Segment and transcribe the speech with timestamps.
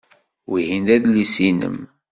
[0.49, 1.77] Wihin d adlis-nnem?